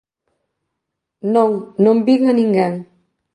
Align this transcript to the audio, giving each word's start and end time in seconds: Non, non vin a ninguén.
Non, 1.33 1.49
non 1.83 1.97
vin 2.07 2.21
a 2.31 2.33
ninguén. 2.39 2.73